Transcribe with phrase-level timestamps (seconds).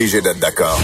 [0.00, 0.78] obligé d'être d'accord.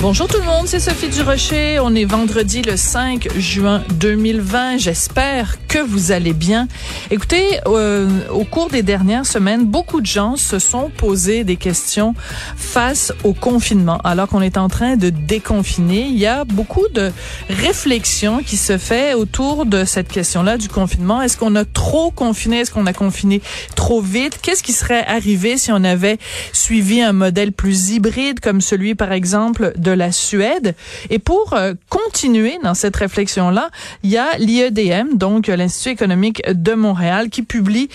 [0.00, 1.80] Bonjour tout le monde, c'est Sophie Durocher.
[1.80, 4.78] On est vendredi le 5 juin 2020.
[4.78, 6.68] J'espère que vous allez bien.
[7.10, 12.14] Écoutez, euh, au cours des dernières semaines, beaucoup de gens se sont posé des questions
[12.56, 13.98] face au confinement.
[14.04, 17.10] Alors qu'on est en train de déconfiner, il y a beaucoup de
[17.50, 21.22] réflexions qui se fait autour de cette question-là du confinement.
[21.22, 22.60] Est-ce qu'on a trop confiné?
[22.60, 23.42] Est-ce qu'on a confiné
[23.74, 24.38] trop vite?
[24.40, 26.18] Qu'est-ce qui serait arrivé si on avait
[26.52, 30.74] suivi un modèle plus hybride comme celui, par exemple, de la Suède.
[31.08, 33.70] Et pour euh, continuer dans cette réflexion-là,
[34.02, 37.88] il y a l'IEDM, donc l'Institut économique de Montréal, qui publie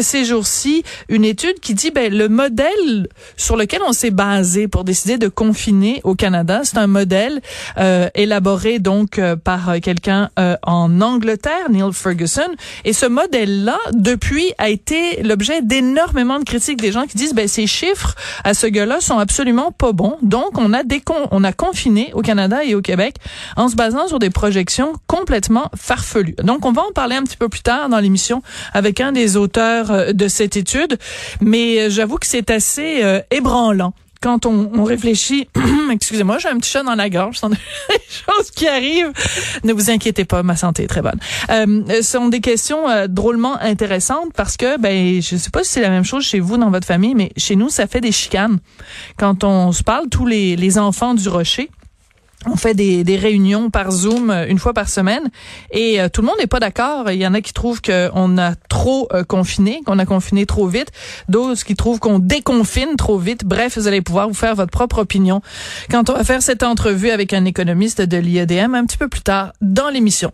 [0.00, 4.84] ces jours-ci une étude qui dit ben le modèle sur lequel on s'est basé pour
[4.84, 7.40] décider de confiner au Canada, c'est un modèle
[7.78, 10.30] euh, élaboré donc euh, par quelqu'un
[10.62, 12.48] en Angleterre, Neil Ferguson.
[12.84, 17.48] Et ce modèle-là, depuis, a été l'objet d'énormément de critiques des gens qui disent ben
[17.48, 20.16] ces chiffres à ce gars-là sont absolument pas bons.
[20.22, 23.16] Donc on a des on a confiné au Canada et au Québec
[23.56, 26.36] en se basant sur des projections complètement farfelues.
[26.42, 29.36] Donc, on va en parler un petit peu plus tard dans l'émission avec un des
[29.36, 30.98] auteurs euh, de cette étude,
[31.40, 35.48] mais euh, j'avoue que c'est assez euh, ébranlant quand on, on réfléchit,
[35.90, 39.12] excusez-moi, j'ai un petit chat dans la gorge, ce sont des choses qui arrivent.
[39.64, 41.18] Ne vous inquiétez pas, ma santé est très bonne.
[41.50, 45.80] Euh, ce sont des questions drôlement intéressantes parce que, ben, je sais pas si c'est
[45.80, 48.58] la même chose chez vous dans votre famille, mais chez nous, ça fait des chicanes
[49.16, 51.70] quand on se parle tous les, les enfants du rocher
[52.46, 55.30] on fait des, réunions par Zoom euh, une fois par semaine
[55.72, 57.10] et euh, tout le monde n'est pas d'accord.
[57.10, 60.66] Il y en a qui trouvent qu'on a trop euh, confiné, qu'on a confiné trop
[60.66, 60.90] vite,
[61.28, 63.44] d'autres qui trouvent qu'on déconfine trop vite.
[63.44, 65.42] Bref, vous allez pouvoir vous faire votre propre opinion
[65.90, 69.22] quand on va faire cette entrevue avec un économiste de l'IEDM un petit peu plus
[69.22, 70.32] tard dans l'émission.